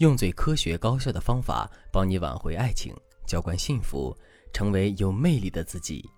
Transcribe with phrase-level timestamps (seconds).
[0.00, 2.94] 用最科学高效的方法帮你挽回爱情，
[3.26, 4.16] 浇灌幸福，
[4.50, 6.08] 成为有魅力的自己。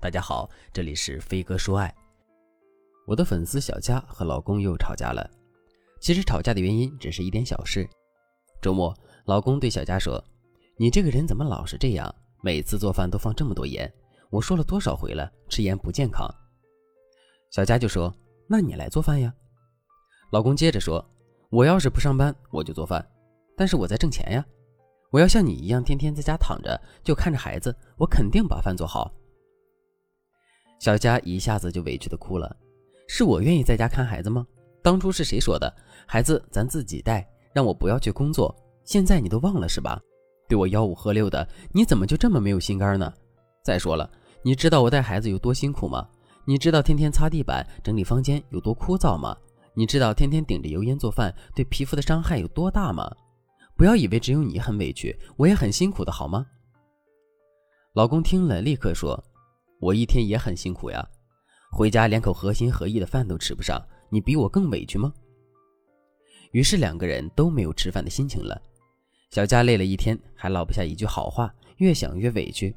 [0.00, 1.94] 大家好，这里是飞哥说爱。
[3.06, 5.30] 我的粉丝小佳和老公又吵架了。
[6.00, 7.88] 其实吵架的原因只是一点小事。
[8.60, 8.92] 周末，
[9.26, 10.20] 老公对小佳说
[10.76, 12.12] ：“你这个人怎么老是这样？
[12.42, 13.88] 每次做饭都放这么多盐。
[14.30, 16.28] 我说了多少回了，吃盐不健康。”
[17.52, 18.12] 小佳就说
[18.50, 19.32] ：“那你来做饭呀。”
[20.32, 21.08] 老公接着说
[21.48, 23.08] ：“我要是不上班，我就做饭。”
[23.60, 24.42] 但是我在挣钱呀，
[25.10, 29.12] 我要像你一样天天在家躺着就看着孩子，我肯定把饭做好。
[30.78, 32.56] 小佳一下子就委屈的哭了，
[33.06, 34.46] 是我愿意在家看孩子吗？
[34.82, 35.70] 当初是谁说的？
[36.06, 38.56] 孩子咱自己带，让我不要去工作。
[38.82, 40.00] 现在你都忘了是吧？
[40.48, 43.12] 对我吆五喝六的，你怎么就这么没有心肝呢？
[43.62, 46.08] 再说了，你知道我带孩子有多辛苦吗？
[46.46, 49.36] 你知道天天擦地板、整理房间有多枯燥吗？
[49.74, 53.14] 你知道天天顶着油烟做饭对皮肤的伤害有多大吗？
[53.80, 56.44] 不要以为只有你很委屈，我也很辛苦的好吗？
[57.94, 59.18] 老公听了，立刻说
[59.80, 61.02] ：“我一天也很辛苦呀，
[61.72, 65.10] 回家连口合心合意的饭都吃不上，你比我更委屈吗？”
[66.52, 68.60] 于是两个人都没有吃饭的心情了。
[69.30, 72.74] 小佳累了一天，还落不下一句好话，越想越委屈。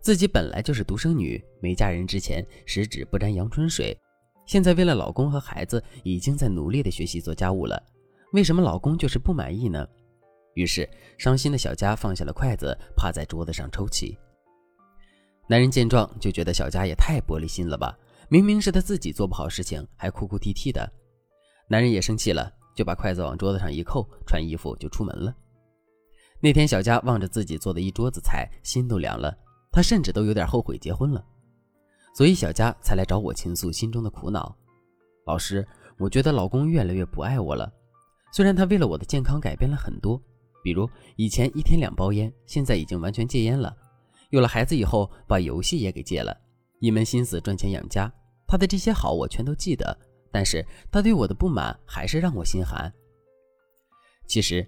[0.00, 3.92] 自己本来就是独生女，没嫁人之前十指不沾阳春水，
[4.46, 7.82] 现在为了老公和孩子，已经在努力的学习做家务了，
[8.34, 9.84] 为什么老公就是不满意呢？
[10.54, 10.88] 于是，
[11.18, 14.16] 伤心的小佳放下了筷子，趴在桌子上抽泣。
[15.46, 17.96] 男人见状就觉得小佳也太玻璃心了吧，
[18.28, 20.90] 明明是他自己做不好事情，还哭哭啼啼的。
[21.68, 25.34] 男人也生气了，就把筷子往桌子上一扣，穿衣服就出门了。
[26.40, 29.36] 那天，小佳望着自己做的一桌子菜，心都凉了，
[29.72, 31.24] 她甚至都有点后悔结婚了。
[32.14, 34.54] 所以，小佳才来找我倾诉心中的苦恼。
[35.26, 35.66] 老师，
[35.98, 37.72] 我觉得老公越来越不爱我了，
[38.32, 40.20] 虽然他为了我的健康改变了很多。
[40.64, 43.76] 比如以前一天两包烟，现在已经完全戒烟了。
[44.30, 46.34] 有了孩子以后，把游戏也给戒了，
[46.80, 48.10] 一门心思赚钱养家。
[48.46, 49.94] 他的这些好我全都记得，
[50.32, 52.90] 但是他对我的不满还是让我心寒。
[54.26, 54.66] 其实，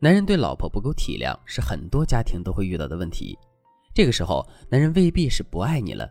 [0.00, 3.34] 男人对老婆不够体谅是很多家庭都会遇到的问题。
[3.94, 6.06] 这个时候，男人未必是不爱你了，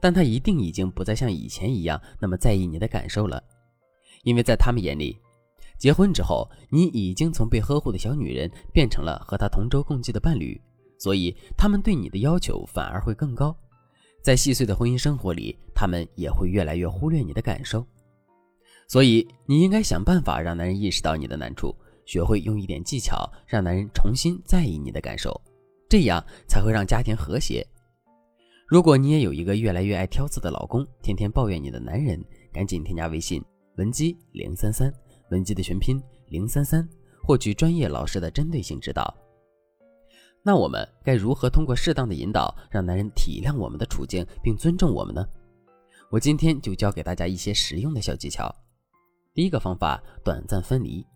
[0.00, 3.44] 但他一定已经不再像以前一样那么在意你的感受了，
[4.22, 5.18] 因为在他们眼里。
[5.80, 10.60] 结婚之后，你已经从被呵护的小女人变成了和她同舟共济的伴侣，
[10.98, 13.56] 所以他们对你的要求反而会更高。
[14.22, 17.82] 在细碎的婚姻生活里，他们也会越来越忽略你的感受。
[18.86, 21.74] 所以，你应该想办法让男人意识到你的难处，
[22.04, 25.40] 学会用一点技巧让男人重新在意你的感受，
[25.88, 27.66] 这样才会让家庭和谐。
[28.66, 33.42] 如果你也有一个越来越爱挑刺的老公，天天抱怨你的男人，赶紧添加微信
[33.76, 34.92] 文姬零三三。
[35.30, 36.88] 文姬的全拼零三三，
[37.22, 39.12] 获取专业老师的针对性指导。
[40.42, 45.26] 那我们该如何通过适当的引导，让男人体谅我们的处境并尊重我们呢？
[46.10, 48.52] 我今天就教给大家一些实用的小技巧。
[49.34, 51.06] 第一个方法，短暂分离。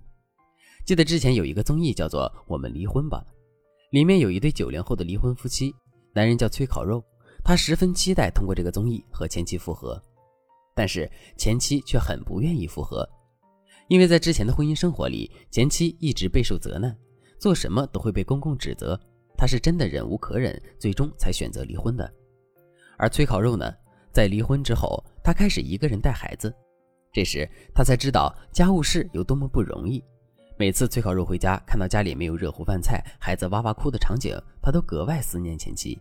[0.87, 3.25] 记得之前有一个综艺叫做《我们离婚吧》，
[3.91, 5.75] 里面有一对九零后的离婚夫妻，
[6.15, 7.03] 男人叫崔烤肉，
[7.43, 10.01] 他十分期待通过这个综艺和前妻复合，
[10.77, 13.09] 但是前妻却很不愿意复合。
[13.89, 16.97] 因为在之前的婚姻生活里，前妻一直备受责难，
[17.39, 18.99] 做什么都会被公公指责，
[19.37, 22.11] 他是真的忍无可忍，最终才选择离婚的。
[22.97, 23.71] 而崔烤肉呢，
[24.11, 26.55] 在离婚之后，他开始一个人带孩子，
[27.13, 30.03] 这时他才知道家务事有多么不容易。
[30.57, 36.01] 每次崔烤肉回家，看到家里没有热乎饭菜，孩子哇哇哭的场景，他都格外思念前妻。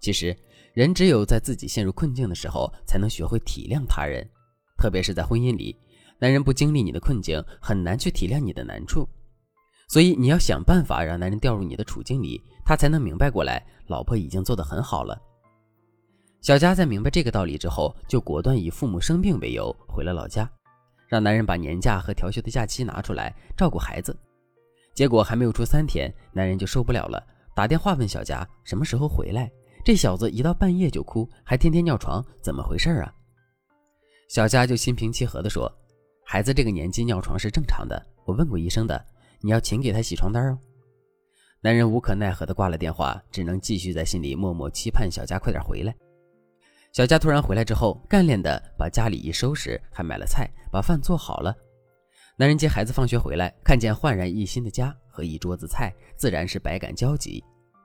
[0.00, 0.36] 其实，
[0.72, 4.26] 人只有在自己陷入困境的时候，才能学会体谅他人，
[4.78, 5.76] 特别是在婚姻里。
[6.18, 9.08] 男人不经历你的困境，很难去体谅你的难处，
[9.88, 15.20] 所以你要想办法让男人掉入你的处境里，他才能明白过来，老婆已经做得很好了。
[16.40, 20.50] 小佳在明白这个道理之后，就果断以父母生病为由回了老家，
[21.08, 24.16] 让男人把年假和调休的假期拿出来照顾孩子。
[24.94, 29.50] 结果还没有出三天，男人就受不了了，打电话问小佳什么时候回来。
[29.84, 33.12] 这小子一到半夜就哭，还天天尿床，怎么回事啊？
[34.28, 35.72] 小佳就心平气和地说。
[36.32, 39.04] 孩子这个年纪尿床是正常的，我问过医生的。
[39.42, 40.58] 你要勤给他洗床单哦。
[41.60, 45.94] 男人无可奈何的挂了电话，只能继续在心里默默期盼小佳快点回来。
[46.90, 51.54] 小佳突然回来之后，干练的把家里一收拾，还买了菜，把饭做好了。
[52.38, 57.44] 男人接孩子放学回来，看见焕然一新的家和一桌子菜，自然是百感交集。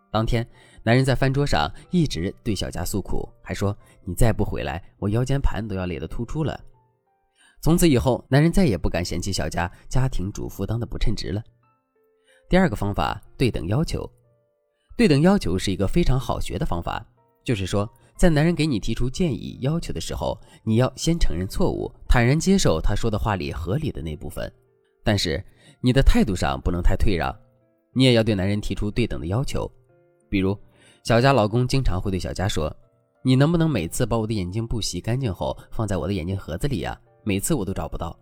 [0.09, 0.47] 当天，
[0.83, 3.77] 男人在饭桌上一直对小佳诉苦，还说
[4.07, 6.57] ：“你再不回来，我腰间盘都要裂得突出了。”
[7.61, 11.43] 从此以后，男人再也不敢嫌弃小佳家庭主妇当的不称职了。
[12.49, 14.09] 第二个方法，对等要求。
[14.95, 17.05] 对等要求是一个非常好学的方法，
[17.43, 24.51] 就是说，在男人给你提出建议要求的时候，你要先承认错误，坦然接受他说的话里合理的那部分，
[25.03, 25.43] 但是
[25.81, 27.35] 你的态度上不能太退让，
[27.93, 29.69] 你也要对男人提出对等的要求。
[30.29, 30.57] 比如，
[31.03, 32.75] 小佳老公经常会对小佳说
[33.23, 36.99] ：“你能不能每次把我的眼镜布洗干净后放在我的眼镜盒子里呀？
[37.27, 38.17] 每次我都找不到。”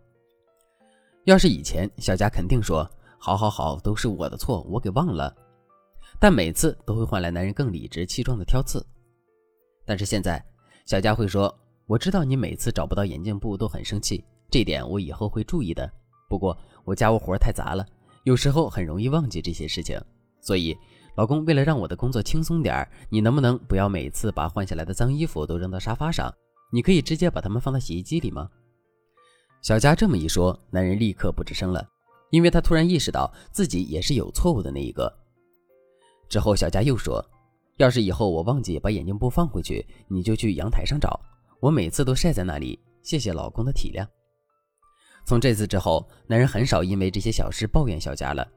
[1.25, 5.31] 要是以前，小佳肯定说：“好好好，都是我的错，我给忘了。”
[6.19, 8.86] 但每次都会换来男人更理直气壮的挑刺。
[9.86, 10.44] 但是现在，
[10.86, 11.54] 小佳会说
[11.86, 15.92] ：“我知道你每次找不到眼镜布都很生气，这点我以后会注意的。
[16.30, 17.86] 不过我家务活太杂了，
[18.24, 20.00] 有时候很容易忘记这些事情。
[20.42, 20.75] 所以，
[21.16, 26.34] 老公，为了让我的工作轻松点儿，你能不能不要每次把换下来的脏衣服都扔到沙发上？
[26.72, 28.50] 你可以直接把它们放到洗衣机里吗？”
[29.65, 31.83] 小佳这么一说，男人立刻不吱声了，
[32.29, 35.12] 因为他突然意识到自己也是有错误的那一个。
[36.29, 37.19] 之后，小佳又说
[37.77, 41.19] ：“要是以后我忘记把眼镜布放回去，你就去阳台上找，
[41.59, 42.79] 我每次都晒在那里。
[43.01, 44.07] 谢谢老公的体谅。”
[45.25, 48.47] 从这次之后，男人很少因为这些小事抱怨小佳了，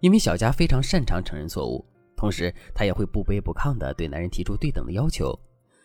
[0.00, 5.38] 因为小佳非常擅长承认错误，同时她也会不卑不亢地对男人提出对等的要求。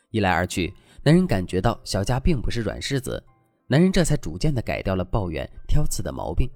[0.09, 0.73] 一来二去，
[1.03, 3.23] 男人感觉到小佳并不是软柿子。
[3.73, 6.47] 男人这才逐渐地改掉了抱怨挑刺的毛病。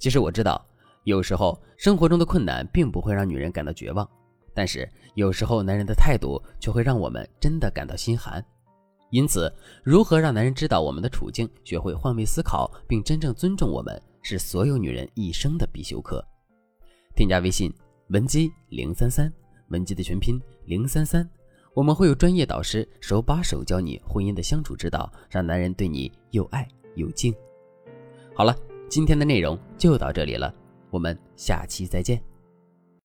[0.00, 0.66] 其实我知道，
[1.04, 4.08] 有时候生活中的困难并不会让女人感到绝望，
[4.54, 8.42] 但是有时候男人的态度却会让我们真的感到心寒。
[9.10, 9.52] 因此，
[9.84, 16.26] 如何让男人知道我们的处境，学会换位思考，并真正尊重我们，是所有女人一生的必修课。
[17.14, 17.70] 添加微信
[18.08, 19.30] 文姬零三三，
[19.68, 21.28] 文姬的全拼零三三。
[21.78, 26.66] 我们会有专业导师手把手教你婚姻的相处之道，让男人对你又爱
[26.96, 27.32] 又敬。
[28.34, 28.52] 好了，
[28.88, 30.52] 今天的内容就到这里了，
[30.90, 32.20] 我们下期再见。